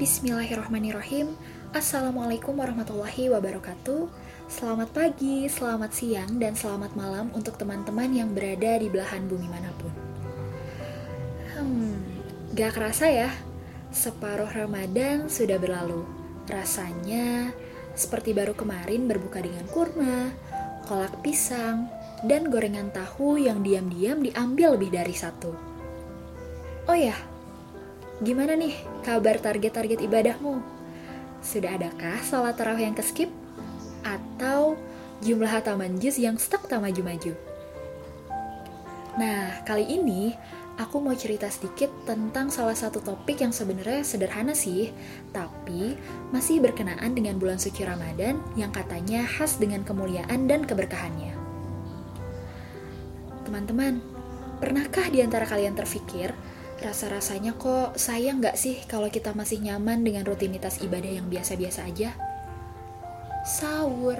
Bismillahirrahmanirrahim. 0.00 1.36
Assalamualaikum 1.76 2.56
warahmatullahi 2.56 3.28
wabarakatuh. 3.36 4.08
Selamat 4.48 4.88
pagi, 4.96 5.44
selamat 5.44 5.92
siang, 5.92 6.40
dan 6.40 6.56
selamat 6.56 6.96
malam 6.96 7.28
untuk 7.36 7.60
teman-teman 7.60 8.08
yang 8.08 8.32
berada 8.32 8.80
di 8.80 8.88
belahan 8.88 9.28
bumi 9.28 9.44
mana 9.44 9.68
pun. 9.76 9.92
Hmm, 11.52 12.00
gak 12.56 12.80
kerasa 12.80 13.12
ya 13.12 13.28
Separuh 13.92 14.48
Ramadan 14.48 15.28
sudah 15.28 15.60
berlalu. 15.60 16.08
Rasanya 16.48 17.52
seperti 17.92 18.32
baru 18.32 18.56
kemarin 18.56 19.04
berbuka 19.04 19.44
dengan 19.44 19.68
kurma, 19.68 20.32
kolak 20.88 21.20
pisang, 21.20 21.92
dan 22.24 22.48
gorengan 22.48 22.88
tahu 22.88 23.36
yang 23.36 23.60
diam-diam 23.60 24.24
diambil 24.24 24.80
lebih 24.80 24.96
dari 24.96 25.12
satu. 25.12 25.52
Oh 26.88 26.96
ya, 26.96 27.29
gimana 28.20 28.52
nih 28.52 28.76
kabar 29.00 29.40
target-target 29.40 30.04
ibadahmu? 30.04 30.60
Sudah 31.40 31.80
adakah 31.80 32.20
sholat 32.20 32.52
tarawih 32.52 32.92
yang 32.92 32.96
keskip? 32.96 33.32
Atau 34.04 34.76
jumlah 35.24 35.48
hataman 35.48 35.96
juz 35.96 36.20
yang 36.20 36.36
stuck 36.36 36.68
tak 36.68 36.84
maju-maju? 36.84 37.32
Nah, 39.16 39.64
kali 39.64 39.88
ini 39.88 40.36
aku 40.76 41.00
mau 41.00 41.16
cerita 41.16 41.48
sedikit 41.48 41.88
tentang 42.04 42.52
salah 42.52 42.76
satu 42.76 43.00
topik 43.00 43.40
yang 43.40 43.56
sebenarnya 43.56 44.04
sederhana 44.04 44.52
sih, 44.52 44.92
tapi 45.32 45.96
masih 46.28 46.60
berkenaan 46.60 47.16
dengan 47.16 47.40
bulan 47.40 47.56
suci 47.56 47.88
Ramadan 47.88 48.36
yang 48.52 48.68
katanya 48.68 49.24
khas 49.24 49.56
dengan 49.56 49.80
kemuliaan 49.80 50.44
dan 50.44 50.68
keberkahannya. 50.68 51.32
Teman-teman, 53.48 54.04
pernahkah 54.60 55.08
di 55.08 55.24
antara 55.24 55.48
kalian 55.48 55.72
terfikir 55.72 56.36
Rasa-rasanya 56.80 57.60
kok 57.60 58.00
sayang 58.00 58.40
nggak 58.40 58.56
sih 58.56 58.80
kalau 58.88 59.12
kita 59.12 59.36
masih 59.36 59.60
nyaman 59.60 60.00
dengan 60.00 60.24
rutinitas 60.24 60.80
ibadah 60.80 61.12
yang 61.12 61.28
biasa-biasa 61.28 61.84
aja? 61.84 62.16
Sahur, 63.44 64.16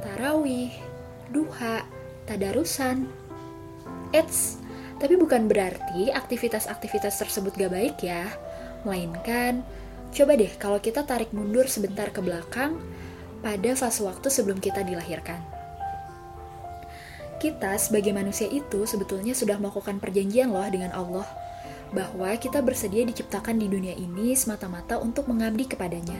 tarawih, 0.00 0.72
duha, 1.28 1.84
tadarusan. 2.24 3.04
Eits, 4.16 4.56
tapi 4.96 5.20
bukan 5.20 5.44
berarti 5.44 6.08
aktivitas-aktivitas 6.08 7.20
tersebut 7.20 7.52
gak 7.60 7.72
baik 7.72 7.96
ya. 8.00 8.32
Melainkan, 8.88 9.60
coba 10.08 10.40
deh 10.40 10.52
kalau 10.56 10.80
kita 10.80 11.04
tarik 11.04 11.36
mundur 11.36 11.68
sebentar 11.68 12.08
ke 12.08 12.24
belakang 12.24 12.80
pada 13.44 13.76
fase 13.76 14.00
waktu 14.00 14.32
sebelum 14.32 14.56
kita 14.56 14.80
dilahirkan 14.84 15.40
kita 17.42 17.74
sebagai 17.74 18.14
manusia 18.14 18.46
itu 18.46 18.86
sebetulnya 18.86 19.34
sudah 19.34 19.58
melakukan 19.58 19.98
perjanjian 19.98 20.54
loh 20.54 20.62
dengan 20.70 20.94
Allah 20.94 21.26
bahwa 21.92 22.32
kita 22.40 22.64
bersedia 22.64 23.04
diciptakan 23.04 23.60
di 23.60 23.68
dunia 23.68 23.92
ini 23.92 24.32
semata-mata 24.32 24.96
untuk 24.96 25.28
mengabdi 25.28 25.68
kepadanya. 25.68 26.18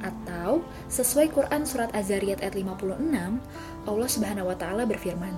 Atau 0.00 0.62
sesuai 0.86 1.34
Quran 1.34 1.66
surat 1.66 1.90
Az-Zariyat 1.90 2.40
ayat 2.40 2.54
56, 2.54 3.42
Allah 3.90 4.08
Subhanahu 4.08 4.50
wa 4.52 4.56
taala 4.56 4.86
berfirman, 4.86 5.34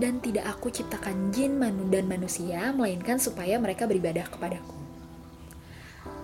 "Dan 0.00 0.24
tidak 0.24 0.48
aku 0.56 0.72
ciptakan 0.72 1.34
jin 1.36 1.60
manu 1.60 1.84
dan 1.92 2.08
manusia 2.08 2.72
melainkan 2.72 3.20
supaya 3.20 3.60
mereka 3.60 3.84
beribadah 3.84 4.24
kepadaku." 4.24 4.76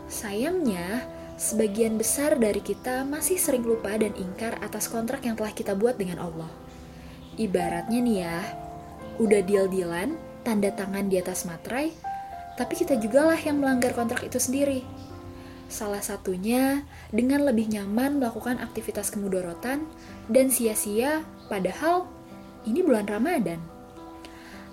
Sayangnya, 0.08 1.04
sebagian 1.40 1.96
besar 1.96 2.36
dari 2.36 2.60
kita 2.60 3.04
masih 3.04 3.40
sering 3.40 3.64
lupa 3.64 3.96
dan 3.96 4.12
ingkar 4.14 4.60
atas 4.60 4.88
kontrak 4.88 5.24
yang 5.24 5.36
telah 5.36 5.52
kita 5.52 5.72
buat 5.72 5.96
dengan 5.98 6.20
Allah. 6.20 6.52
Ibaratnya 7.40 8.00
nih 8.04 8.16
ya, 8.22 8.38
udah 9.16 9.40
deal-dealan, 9.40 10.20
tanda 10.44 10.68
tangan 10.68 11.08
di 11.08 11.16
atas 11.16 11.48
materai, 11.48 12.11
tapi 12.56 12.76
kita 12.76 12.98
juga 13.00 13.32
lah 13.32 13.40
yang 13.40 13.60
melanggar 13.60 13.96
kontrak 13.96 14.22
itu 14.24 14.36
sendiri. 14.36 14.84
Salah 15.72 16.04
satunya 16.04 16.84
dengan 17.08 17.48
lebih 17.48 17.72
nyaman 17.72 18.20
melakukan 18.20 18.60
aktivitas 18.60 19.08
kemudorotan 19.08 19.88
dan 20.28 20.52
sia-sia 20.52 21.24
padahal 21.48 22.04
ini 22.68 22.84
bulan 22.84 23.08
Ramadan. 23.08 23.56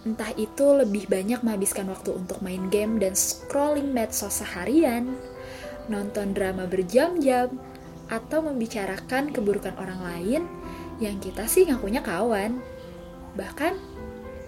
Entah 0.03 0.31
itu 0.39 0.63
lebih 0.75 1.12
banyak 1.12 1.44
menghabiskan 1.44 1.88
waktu 1.91 2.16
untuk 2.16 2.39
main 2.39 2.72
game 2.72 3.00
dan 3.00 3.16
scrolling 3.16 3.91
medsos 3.91 4.39
seharian, 4.39 5.16
nonton 5.91 6.31
drama 6.31 6.63
berjam-jam, 6.68 7.51
atau 8.07 8.39
membicarakan 8.41 9.35
keburukan 9.35 9.75
orang 9.75 10.00
lain 10.00 10.41
yang 11.03 11.19
kita 11.19 11.47
sih 11.51 11.68
ngakunya 11.68 12.00
kawan, 12.00 12.63
bahkan 13.35 13.75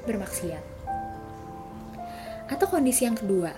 bermaksiat. 0.08 0.71
Atau 2.52 2.68
kondisi 2.68 3.08
yang 3.08 3.16
kedua, 3.16 3.56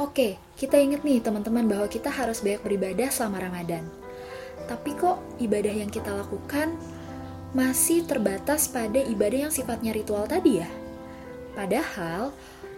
oke, 0.00 0.40
kita 0.56 0.80
inget 0.80 1.04
nih 1.04 1.20
teman-teman 1.20 1.68
bahwa 1.68 1.86
kita 1.86 2.08
harus 2.08 2.40
banyak 2.40 2.64
beribadah 2.64 3.12
selama 3.12 3.44
Ramadan. 3.44 3.84
Tapi 4.64 4.96
kok 4.96 5.20
ibadah 5.36 5.74
yang 5.76 5.92
kita 5.92 6.16
lakukan 6.16 6.72
masih 7.52 8.08
terbatas 8.08 8.72
pada 8.72 8.98
ibadah 8.98 9.48
yang 9.48 9.52
sifatnya 9.52 9.92
ritual 9.92 10.24
tadi 10.24 10.64
ya? 10.64 10.68
Padahal 11.52 12.32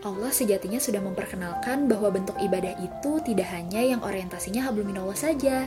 Allah 0.06 0.30
sejatinya 0.30 0.78
sudah 0.78 1.02
memperkenalkan 1.02 1.90
bahwa 1.90 2.14
bentuk 2.14 2.38
ibadah 2.38 2.78
itu 2.78 3.18
tidak 3.26 3.50
hanya 3.50 3.82
yang 3.82 3.98
orientasinya 4.02 4.62
habluminallah 4.62 5.18
saja, 5.18 5.66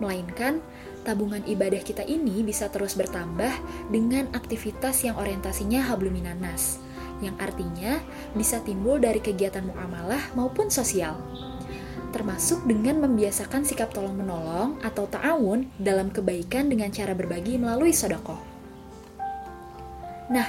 melainkan 0.00 0.64
tabungan 1.04 1.44
ibadah 1.44 1.84
kita 1.84 2.00
ini 2.08 2.40
bisa 2.40 2.72
terus 2.72 2.96
bertambah 2.96 3.52
dengan 3.92 4.32
aktivitas 4.32 5.04
yang 5.04 5.20
orientasinya 5.20 5.84
habluminanas, 5.92 6.80
yang 7.24 7.36
artinya 7.40 8.00
bisa 8.36 8.60
timbul 8.60 9.00
dari 9.00 9.20
kegiatan 9.20 9.64
muamalah 9.64 10.32
maupun 10.36 10.68
sosial. 10.68 11.16
Termasuk 12.12 12.64
dengan 12.64 13.04
membiasakan 13.04 13.64
sikap 13.68 13.92
tolong-menolong 13.92 14.80
atau 14.80 15.04
ta'awun 15.04 15.68
dalam 15.76 16.08
kebaikan 16.08 16.72
dengan 16.72 16.88
cara 16.88 17.12
berbagi 17.12 17.60
melalui 17.60 17.92
sodakoh. 17.92 18.40
Nah, 20.32 20.48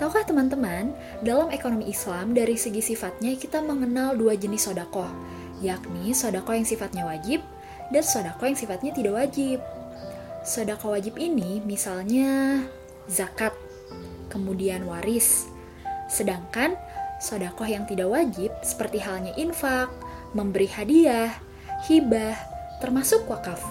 tahukah 0.00 0.24
teman-teman, 0.24 0.96
dalam 1.20 1.52
ekonomi 1.52 1.92
Islam 1.92 2.32
dari 2.32 2.56
segi 2.56 2.80
sifatnya 2.80 3.36
kita 3.36 3.60
mengenal 3.60 4.16
dua 4.16 4.34
jenis 4.34 4.66
sodakoh, 4.66 5.12
yakni 5.60 6.16
sodakoh 6.16 6.56
yang 6.56 6.66
sifatnya 6.66 7.04
wajib 7.04 7.44
dan 7.92 8.02
sodakoh 8.02 8.48
yang 8.48 8.58
sifatnya 8.58 8.90
tidak 8.96 9.14
wajib. 9.14 9.60
Sedekah 10.44 10.92
wajib 10.92 11.16
ini 11.16 11.64
misalnya 11.64 12.60
zakat, 13.08 13.56
kemudian 14.28 14.84
waris. 14.84 15.48
Sedangkan 16.08 16.76
sodakoh 17.22 17.64
yang 17.64 17.88
tidak 17.88 18.10
wajib 18.10 18.50
seperti 18.60 19.00
halnya 19.00 19.32
infak, 19.40 19.88
memberi 20.36 20.68
hadiah, 20.68 21.32
hibah, 21.88 22.36
termasuk 22.82 23.24
wakaf. 23.30 23.62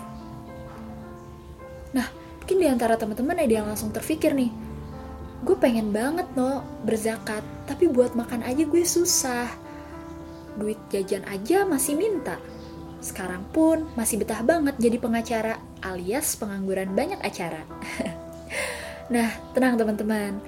Nah, 1.94 2.10
mungkin 2.42 2.58
di 2.58 2.68
antara 2.68 2.98
teman-teman 2.98 3.38
ada 3.38 3.54
yang 3.54 3.70
langsung 3.70 3.94
terpikir 3.94 4.34
nih, 4.34 4.50
gue 5.46 5.56
pengen 5.60 5.94
banget 5.94 6.26
no 6.34 6.66
berzakat, 6.88 7.46
tapi 7.70 7.86
buat 7.92 8.18
makan 8.18 8.42
aja 8.42 8.64
gue 8.66 8.84
susah. 8.84 9.48
Duit 10.58 10.78
jajan 10.90 11.26
aja 11.30 11.66
masih 11.66 11.98
minta. 11.98 12.38
Sekarang 13.04 13.44
pun 13.52 13.84
masih 14.00 14.16
betah 14.24 14.40
banget 14.42 14.80
jadi 14.80 14.96
pengacara 14.96 15.60
alias 15.84 16.40
pengangguran 16.40 16.96
banyak 16.96 17.20
acara. 17.20 17.68
nah, 19.14 19.30
tenang 19.52 19.76
teman-teman. 19.76 20.40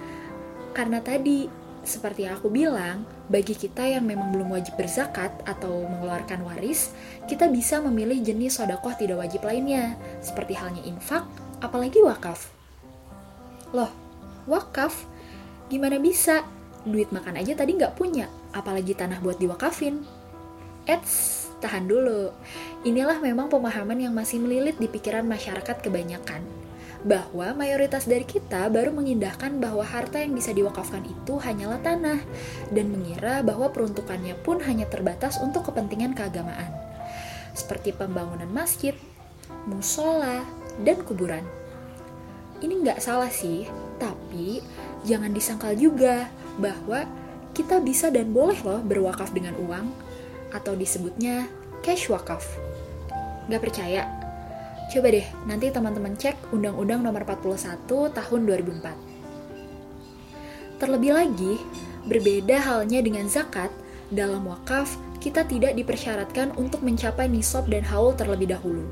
Karena 0.72 1.03
tadi 1.03 1.65
seperti 1.85 2.25
yang 2.25 2.41
aku 2.41 2.50
bilang, 2.50 3.06
bagi 3.29 3.53
kita 3.53 3.85
yang 3.85 4.03
memang 4.03 4.34
belum 4.34 4.57
wajib 4.57 4.73
berzakat 4.75 5.31
atau 5.46 5.85
mengeluarkan 5.85 6.41
waris, 6.41 6.91
kita 7.29 7.46
bisa 7.47 7.78
memilih 7.79 8.19
jenis 8.25 8.57
sodakoh 8.57 8.94
tidak 8.97 9.22
wajib 9.22 9.46
lainnya, 9.46 9.94
seperti 10.19 10.57
halnya 10.57 10.81
infak, 10.84 11.24
apalagi 11.62 12.01
wakaf. 12.01 12.50
Loh, 13.72 13.94
wakaf? 14.50 15.06
Gimana 15.69 16.01
bisa? 16.01 16.41
Duit 16.85 17.09
makan 17.13 17.38
aja 17.38 17.53
tadi 17.53 17.78
nggak 17.78 17.97
punya, 17.97 18.29
apalagi 18.53 18.97
tanah 18.97 19.22
buat 19.22 19.38
diwakafin. 19.38 20.01
Eits, 20.86 21.50
tahan 21.62 21.89
dulu. 21.89 22.30
Inilah 22.86 23.18
memang 23.21 23.50
pemahaman 23.50 23.98
yang 23.98 24.13
masih 24.13 24.38
melilit 24.38 24.77
di 24.77 24.86
pikiran 24.86 25.25
masyarakat 25.25 25.81
kebanyakan. 25.81 26.64
Bahwa 27.06 27.54
mayoritas 27.54 28.10
dari 28.10 28.25
kita 28.25 28.66
baru 28.74 28.90
mengindahkan 28.90 29.62
bahwa 29.62 29.86
harta 29.86 30.18
yang 30.18 30.34
bisa 30.34 30.50
diwakafkan 30.50 31.06
itu 31.06 31.38
hanyalah 31.38 31.78
tanah, 31.86 32.19
dan 32.74 32.86
mengira 32.90 33.46
bahwa 33.46 33.69
peruntukannya 33.69 34.34
pun 34.42 34.57
hanya 34.66 34.90
terbatas 34.90 35.38
untuk 35.38 35.69
kepentingan 35.69 36.18
keagamaan. 36.18 36.74
Seperti 37.54 37.94
pembangunan 37.94 38.50
masjid, 38.50 38.98
musola, 39.69 40.42
dan 40.81 40.98
kuburan. 41.06 41.46
Ini 42.60 42.74
nggak 42.81 43.00
salah 43.00 43.30
sih, 43.30 43.69
tapi 44.01 44.66
jangan 45.06 45.30
disangkal 45.30 45.78
juga 45.78 46.25
bahwa 46.58 47.06
kita 47.56 47.80
bisa 47.80 48.12
dan 48.12 48.34
boleh 48.36 48.58
loh 48.66 48.84
berwakaf 48.84 49.31
dengan 49.31 49.56
uang 49.62 49.88
atau 50.51 50.75
disebutnya 50.75 51.48
cash 51.84 52.10
wakaf. 52.12 52.44
Gak 53.46 53.62
percaya? 53.62 54.10
Coba 54.86 55.10
deh, 55.10 55.26
nanti 55.50 55.74
teman-teman 55.74 56.14
cek 56.14 56.54
Undang-Undang 56.54 57.02
Nomor 57.02 57.26
41 57.26 57.90
Tahun 58.14 58.42
2004. 58.46 60.78
Terlebih 60.78 61.12
lagi, 61.18 61.58
berbeda 62.06 62.62
halnya 62.62 63.02
dengan 63.02 63.26
zakat, 63.26 63.74
dalam 64.14 64.46
wakaf 64.46 64.94
kita 65.18 65.42
tidak 65.50 65.74
dipersyaratkan 65.74 66.54
untuk 66.54 66.86
mencapai 66.86 67.26
nisab 67.26 67.66
dan 67.66 67.82
haul 67.90 68.14
terlebih 68.14 68.54
dahulu. 68.54 68.86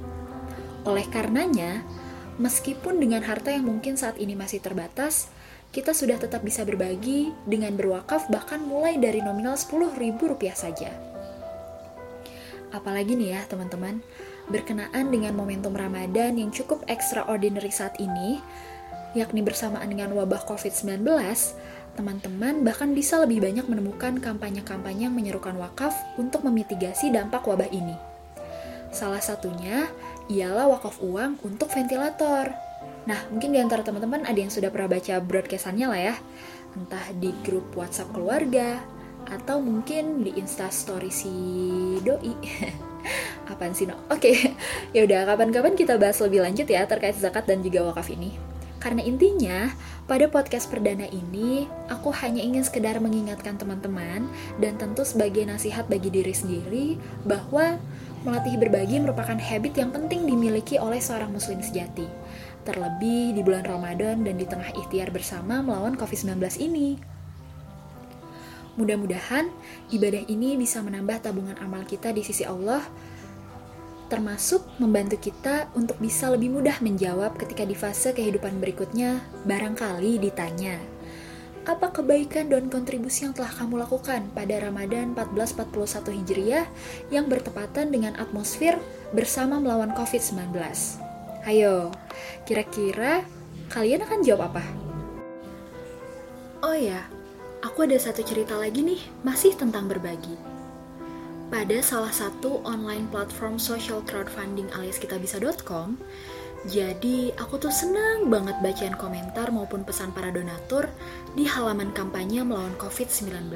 Oleh 0.90 1.06
karenanya, 1.14 1.86
meskipun 2.42 2.98
dengan 2.98 3.22
harta 3.22 3.54
yang 3.54 3.70
mungkin 3.70 3.94
saat 3.94 4.18
ini 4.18 4.34
masih 4.34 4.66
terbatas, 4.66 5.30
kita 5.70 5.94
sudah 5.94 6.18
tetap 6.18 6.42
bisa 6.42 6.66
berbagi 6.66 7.30
dengan 7.46 7.78
berwakaf 7.78 8.34
bahkan 8.34 8.66
mulai 8.66 8.98
dari 8.98 9.22
nominal 9.22 9.54
Rp10.000 9.54 10.58
saja. 10.58 10.90
Apalagi 12.74 13.14
nih 13.14 13.38
ya 13.38 13.46
teman-teman, 13.46 14.02
berkenaan 14.52 15.12
dengan 15.12 15.36
momentum 15.36 15.72
Ramadan 15.72 16.36
yang 16.36 16.52
cukup 16.52 16.84
extraordinary 16.92 17.72
saat 17.72 17.96
ini, 18.00 18.44
yakni 19.16 19.40
bersamaan 19.46 19.88
dengan 19.88 20.12
wabah 20.18 20.44
COVID-19, 20.50 21.06
teman-teman 21.94 22.66
bahkan 22.66 22.92
bisa 22.92 23.22
lebih 23.22 23.46
banyak 23.46 23.70
menemukan 23.70 24.18
kampanye-kampanye 24.18 25.08
yang 25.08 25.16
menyerukan 25.16 25.54
wakaf 25.62 25.94
untuk 26.18 26.42
memitigasi 26.44 27.14
dampak 27.14 27.46
wabah 27.46 27.70
ini. 27.70 27.96
Salah 28.94 29.22
satunya 29.22 29.90
ialah 30.30 30.70
wakaf 30.70 31.02
uang 31.02 31.42
untuk 31.46 31.70
ventilator. 31.74 32.54
Nah, 33.04 33.20
mungkin 33.30 33.52
di 33.52 33.60
antara 33.60 33.84
teman-teman 33.84 34.24
ada 34.24 34.38
yang 34.38 34.54
sudah 34.54 34.70
pernah 34.70 34.96
baca 34.98 35.20
broadcastannya 35.20 35.88
lah 35.90 36.02
ya. 36.14 36.16
Entah 36.74 37.06
di 37.18 37.30
grup 37.46 37.74
WhatsApp 37.78 38.14
keluarga, 38.16 38.82
atau 39.30 39.64
mungkin 39.64 40.26
di 40.26 40.36
instastory 40.36 41.12
si 41.14 41.34
doi. 42.04 42.34
Apaan 43.52 43.76
sih 43.76 43.86
no? 43.86 43.96
Oke, 44.08 44.32
okay. 44.34 44.38
ya 44.96 45.04
udah 45.04 45.28
kapan-kapan 45.28 45.74
kita 45.76 46.00
bahas 46.00 46.18
lebih 46.24 46.44
lanjut 46.44 46.68
ya 46.68 46.88
terkait 46.88 47.18
zakat 47.20 47.46
dan 47.46 47.60
juga 47.62 47.84
wakaf 47.86 48.10
ini. 48.12 48.36
Karena 48.84 49.00
intinya, 49.00 49.72
pada 50.12 50.28
podcast 50.28 50.68
perdana 50.68 51.08
ini, 51.08 51.72
aku 51.88 52.12
hanya 52.20 52.44
ingin 52.44 52.68
sekedar 52.68 53.00
mengingatkan 53.00 53.56
teman-teman 53.56 54.28
dan 54.60 54.76
tentu 54.76 55.08
sebagai 55.08 55.48
nasihat 55.48 55.88
bagi 55.88 56.12
diri 56.12 56.36
sendiri 56.36 57.00
bahwa 57.24 57.80
melatih 58.28 58.60
berbagi 58.60 59.00
merupakan 59.00 59.40
habit 59.40 59.80
yang 59.80 59.96
penting 59.96 60.28
dimiliki 60.28 60.76
oleh 60.84 61.00
seorang 61.00 61.32
muslim 61.32 61.64
sejati. 61.64 62.04
Terlebih 62.68 63.40
di 63.40 63.42
bulan 63.44 63.64
Ramadan 63.64 64.28
dan 64.28 64.36
di 64.36 64.44
tengah 64.44 64.76
ikhtiar 64.76 65.16
bersama 65.16 65.64
melawan 65.64 65.96
COVID-19 65.96 66.44
ini. 66.60 67.13
Mudah-mudahan 68.76 69.50
ibadah 69.94 70.26
ini 70.26 70.58
bisa 70.58 70.82
menambah 70.82 71.22
tabungan 71.22 71.58
amal 71.62 71.86
kita 71.86 72.10
di 72.10 72.26
sisi 72.26 72.42
Allah 72.48 72.82
termasuk 74.14 74.62
membantu 74.78 75.18
kita 75.18 75.74
untuk 75.74 75.98
bisa 75.98 76.30
lebih 76.30 76.54
mudah 76.54 76.78
menjawab 76.86 77.34
ketika 77.34 77.66
di 77.66 77.74
fase 77.74 78.14
kehidupan 78.14 78.62
berikutnya 78.62 79.26
barangkali 79.50 80.22
ditanya, 80.22 80.78
apa 81.64 81.90
kebaikan 81.96 82.52
dan 82.52 82.68
kontribusi 82.68 83.26
yang 83.26 83.34
telah 83.34 83.50
kamu 83.50 83.82
lakukan 83.82 84.28
pada 84.36 84.60
Ramadan 84.60 85.16
1441 85.16 86.20
Hijriah 86.22 86.68
yang 87.10 87.26
bertepatan 87.26 87.90
dengan 87.90 88.14
atmosfer 88.20 88.78
bersama 89.16 89.58
melawan 89.58 89.96
COVID-19? 89.96 90.54
Ayo, 91.50 91.90
kira-kira 92.46 93.26
kalian 93.72 94.06
akan 94.06 94.20
jawab 94.22 94.54
apa? 94.54 94.64
Oh 96.64 96.76
ya, 96.76 97.08
aku 97.64 97.88
ada 97.88 97.96
satu 97.96 98.22
cerita 98.22 98.60
lagi 98.60 98.84
nih, 98.84 99.02
masih 99.24 99.56
tentang 99.56 99.88
berbagi 99.88 100.54
pada 101.54 101.86
salah 101.86 102.10
satu 102.10 102.66
online 102.66 103.06
platform 103.14 103.62
social 103.62 104.02
crowdfunding 104.10 104.66
alias 104.74 104.98
kitabisa.com. 104.98 106.02
Jadi, 106.66 107.30
aku 107.38 107.62
tuh 107.62 107.70
senang 107.70 108.26
banget 108.26 108.58
bacain 108.66 108.98
komentar 108.98 109.54
maupun 109.54 109.86
pesan 109.86 110.10
para 110.16 110.34
donatur 110.34 110.90
di 111.38 111.46
halaman 111.46 111.94
kampanye 111.94 112.42
melawan 112.42 112.74
COVID-19. 112.82 113.54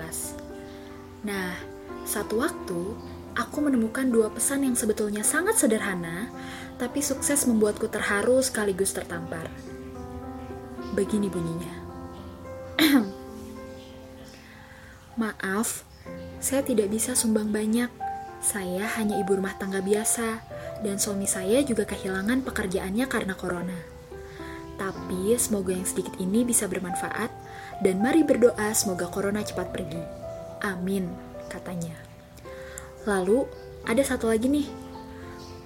Nah, 1.25 1.57
satu 2.06 2.38
waktu, 2.38 2.94
aku 3.33 3.57
menemukan 3.65 4.06
dua 4.13 4.30
pesan 4.30 4.69
yang 4.69 4.77
sebetulnya 4.77 5.25
sangat 5.25 5.57
sederhana, 5.57 6.30
tapi 6.77 7.01
sukses 7.01 7.50
membuatku 7.50 7.89
terharu 7.89 8.44
sekaligus 8.45 8.94
tertampar. 8.94 9.50
Begini 10.94 11.33
bunyinya. 11.33 11.74
Maaf, 15.17 15.81
saya 16.37 16.61
tidak 16.61 16.93
bisa 16.93 17.17
sumbang 17.17 17.49
banyak. 17.49 17.89
Saya 18.37 18.85
hanya 19.01 19.17
ibu 19.17 19.33
rumah 19.33 19.57
tangga 19.57 19.81
biasa, 19.81 20.45
dan 20.85 21.01
suami 21.01 21.25
saya 21.25 21.65
juga 21.65 21.89
kehilangan 21.89 22.45
pekerjaannya 22.45 23.09
karena 23.09 23.33
corona. 23.33 23.73
Tapi 24.77 25.33
semoga 25.41 25.73
yang 25.73 25.89
sedikit 25.89 26.13
ini 26.21 26.45
bisa 26.45 26.69
bermanfaat, 26.69 27.33
dan 27.81 27.97
mari 27.97 28.21
berdoa 28.21 28.69
semoga 28.77 29.09
corona 29.09 29.41
cepat 29.41 29.73
pergi. 29.73 29.97
Amin, 30.61 31.09
katanya. 31.49 31.97
Lalu, 33.09 33.49
ada 33.89 34.05
satu 34.05 34.29
lagi 34.29 34.45
nih. 34.45 34.69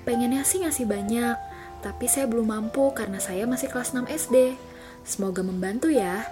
Pengennya 0.08 0.48
sih 0.48 0.64
ngasih 0.64 0.88
banyak, 0.88 1.36
tapi 1.84 2.08
saya 2.08 2.24
belum 2.24 2.56
mampu 2.56 2.96
karena 2.96 3.20
saya 3.20 3.44
masih 3.44 3.68
kelas 3.68 3.92
6 3.92 4.08
SD. 4.08 4.56
Semoga 5.04 5.44
membantu 5.44 5.92
ya. 5.92 6.24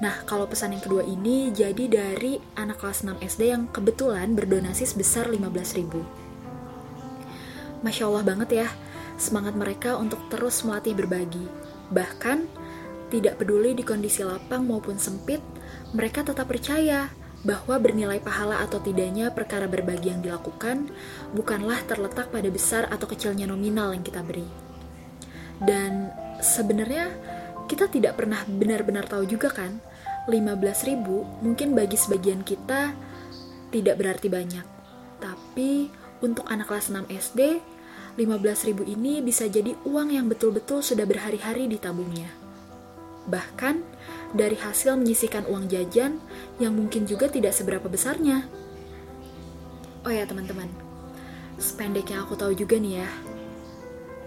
Nah, 0.00 0.24
kalau 0.24 0.48
pesan 0.48 0.72
yang 0.72 0.80
kedua 0.80 1.04
ini 1.04 1.52
jadi 1.52 1.84
dari 1.84 2.40
anak 2.56 2.80
kelas 2.80 3.04
6 3.04 3.20
SD 3.20 3.52
yang 3.52 3.68
kebetulan 3.68 4.32
berdonasi 4.32 4.88
sebesar 4.88 5.28
15 5.28 5.76
ribu. 5.76 6.00
Masya 7.84 8.08
Allah 8.08 8.24
banget 8.24 8.64
ya, 8.64 8.68
semangat 9.20 9.52
mereka 9.52 10.00
untuk 10.00 10.24
terus 10.32 10.64
melatih 10.64 10.96
berbagi. 10.96 11.44
Bahkan, 11.92 12.48
tidak 13.12 13.44
peduli 13.44 13.76
di 13.76 13.84
kondisi 13.84 14.24
lapang 14.24 14.64
maupun 14.64 14.96
sempit, 14.96 15.44
mereka 15.92 16.24
tetap 16.24 16.48
percaya 16.48 17.12
bahwa 17.44 17.76
bernilai 17.76 18.20
pahala 18.24 18.60
atau 18.64 18.80
tidaknya 18.80 19.32
perkara 19.32 19.64
berbagi 19.64 20.12
yang 20.12 20.20
dilakukan 20.20 20.92
bukanlah 21.32 21.80
terletak 21.88 22.28
pada 22.28 22.48
besar 22.52 22.88
atau 22.88 23.08
kecilnya 23.08 23.48
nominal 23.48 23.92
yang 23.92 24.04
kita 24.04 24.20
beri. 24.24 24.44
Dan 25.60 26.08
sebenarnya 26.40 27.12
kita 27.68 27.88
tidak 27.88 28.16
pernah 28.16 28.44
benar-benar 28.48 29.08
tahu 29.08 29.24
juga 29.28 29.52
kan 29.52 29.80
15 30.30 30.88
ribu 30.88 31.26
mungkin 31.42 31.74
bagi 31.74 31.98
sebagian 31.98 32.46
kita 32.46 32.94
tidak 33.74 33.98
berarti 33.98 34.30
banyak. 34.30 34.66
Tapi 35.18 35.90
untuk 36.22 36.46
anak 36.46 36.70
kelas 36.70 36.88
6 36.88 37.10
SD, 37.10 37.60
15 38.16 38.68
ribu 38.70 38.82
ini 38.86 39.20
bisa 39.20 39.46
jadi 39.46 39.74
uang 39.86 40.14
yang 40.14 40.26
betul-betul 40.30 40.80
sudah 40.80 41.04
berhari-hari 41.04 41.66
ditabungnya. 41.66 42.30
Bahkan 43.28 43.82
dari 44.34 44.56
hasil 44.56 44.96
menyisikan 44.96 45.46
uang 45.46 45.70
jajan 45.70 46.18
yang 46.62 46.74
mungkin 46.74 47.04
juga 47.04 47.28
tidak 47.28 47.54
seberapa 47.54 47.86
besarnya. 47.86 48.46
Oh 50.06 50.12
ya 50.12 50.24
teman-teman, 50.24 50.70
sependek 51.60 52.14
yang 52.14 52.24
aku 52.24 52.32
tahu 52.32 52.56
juga 52.56 52.80
nih 52.80 53.04
ya, 53.04 53.08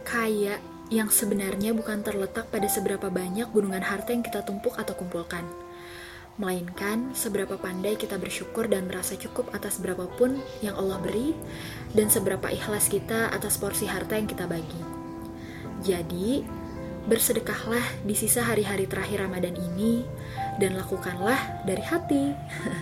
kaya 0.05 0.61
yang 0.93 1.09
sebenarnya 1.09 1.73
bukan 1.73 2.05
terletak 2.05 2.53
pada 2.53 2.69
seberapa 2.69 3.09
banyak 3.09 3.49
gunungan 3.49 3.81
harta 3.81 4.13
yang 4.13 4.21
kita 4.21 4.45
tumpuk 4.45 4.77
atau 4.77 4.93
kumpulkan, 4.93 5.41
melainkan 6.41 7.13
seberapa 7.13 7.61
pandai 7.61 7.93
kita 7.93 8.17
bersyukur 8.17 8.65
dan 8.65 8.89
merasa 8.89 9.13
cukup 9.13 9.53
atas 9.53 9.77
berapapun 9.77 10.41
yang 10.65 10.73
Allah 10.73 10.97
beri 10.97 11.37
dan 11.93 12.09
seberapa 12.09 12.49
ikhlas 12.49 12.89
kita 12.89 13.29
atas 13.29 13.61
porsi 13.61 13.85
harta 13.85 14.17
yang 14.17 14.25
kita 14.25 14.49
bagi. 14.49 14.81
Jadi, 15.85 16.41
bersedekahlah 17.03 17.83
di 18.07 18.15
sisa 18.15 18.47
hari-hari 18.47 18.87
terakhir 18.87 19.27
Ramadan 19.27 19.59
ini 19.59 20.07
dan 20.57 20.79
lakukanlah 20.79 21.65
dari 21.67 21.83
hati. 21.83 22.31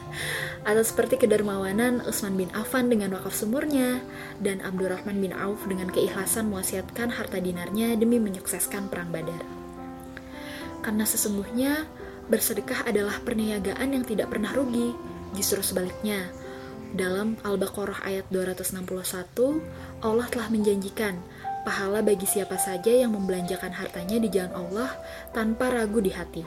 Atau 0.70 0.86
seperti 0.86 1.17
kedermawanan 1.17 2.05
Utsman 2.05 2.38
bin 2.38 2.53
Affan 2.53 2.86
dengan 2.93 3.17
wakaf 3.17 3.34
sumurnya 3.34 4.05
dan 4.38 4.62
Abdurrahman 4.62 5.17
bin 5.17 5.34
Auf 5.34 5.65
dengan 5.65 5.89
keikhlasan 5.89 6.53
mewasiatkan 6.53 7.17
harta 7.17 7.41
dinarnya 7.41 7.98
demi 7.98 8.22
menyukseskan 8.22 8.86
perang 8.93 9.10
Badar. 9.10 9.41
Karena 10.86 11.01
sesungguhnya 11.01 11.89
bersedekah 12.31 12.88
adalah 12.88 13.19
perniagaan 13.19 13.91
yang 13.91 14.07
tidak 14.07 14.31
pernah 14.31 14.55
rugi. 14.55 14.95
Justru 15.35 15.59
sebaliknya, 15.59 16.31
dalam 16.95 17.35
Al-Baqarah 17.43 18.07
ayat 18.07 18.27
261, 18.31 19.59
Allah 20.00 20.27
telah 20.31 20.47
menjanjikan 20.47 21.19
pahala 21.67 22.00
bagi 22.00 22.25
siapa 22.25 22.55
saja 22.55 22.89
yang 22.91 23.11
membelanjakan 23.13 23.75
hartanya 23.75 24.17
di 24.17 24.29
jalan 24.31 24.55
Allah 24.55 24.91
tanpa 25.35 25.71
ragu 25.71 26.00
di 26.00 26.11
hati. 26.15 26.43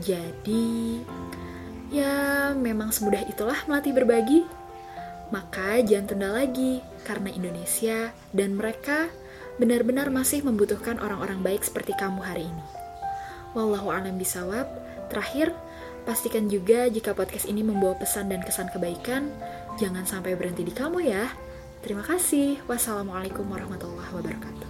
Jadi, 0.00 1.00
ya 1.92 2.52
memang 2.56 2.92
semudah 2.92 3.24
itulah 3.24 3.58
melatih 3.68 3.96
berbagi. 3.96 4.44
Maka 5.30 5.78
jangan 5.84 6.06
tunda 6.10 6.28
lagi, 6.32 6.82
karena 7.06 7.30
Indonesia 7.30 8.10
dan 8.34 8.56
mereka 8.58 9.12
benar-benar 9.60 10.08
masih 10.08 10.40
membutuhkan 10.40 10.96
orang-orang 10.98 11.44
baik 11.44 11.62
seperti 11.62 11.92
kamu 12.00 12.24
hari 12.24 12.48
ini. 12.48 12.79
Wallahu 13.52 13.90
a'lam 13.90 14.16
bisawab. 14.16 14.66
Terakhir, 15.10 15.50
pastikan 16.06 16.46
juga 16.46 16.86
jika 16.86 17.12
podcast 17.12 17.50
ini 17.50 17.66
membawa 17.66 17.98
pesan 17.98 18.30
dan 18.30 18.40
kesan 18.46 18.70
kebaikan, 18.70 19.30
jangan 19.76 20.06
sampai 20.06 20.38
berhenti 20.38 20.62
di 20.62 20.70
kamu 20.70 21.02
ya. 21.02 21.26
Terima 21.80 22.04
kasih. 22.06 22.60
Wassalamualaikum 22.70 23.48
warahmatullahi 23.48 24.12
wabarakatuh. 24.14 24.69